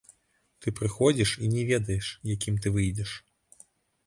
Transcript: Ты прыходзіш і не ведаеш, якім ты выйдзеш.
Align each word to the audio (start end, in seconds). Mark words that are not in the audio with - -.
Ты 0.61 0.71
прыходзіш 0.79 1.33
і 1.47 1.49
не 1.53 1.67
ведаеш, 1.71 2.05
якім 2.35 2.59
ты 2.65 2.73
выйдзеш. 2.79 3.11